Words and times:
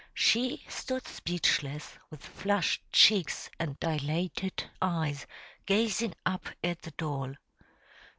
She 0.15 0.65
stood 0.67 1.05
speechless, 1.07 1.93
with 2.09 2.23
flushed 2.25 2.81
cheeks 2.91 3.51
and 3.59 3.79
dilated 3.79 4.63
eyes, 4.81 5.27
gazing 5.67 6.15
up 6.25 6.49
at 6.63 6.81
the 6.81 6.91
doll. 6.97 7.35